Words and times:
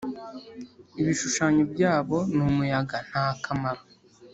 Ibishushanyo 1.01 1.63
byabo? 1.73 2.17
Ni 2.33 2.41
umuyaga, 2.49 2.97
nta 3.09 3.25
kamaro! 3.43 3.81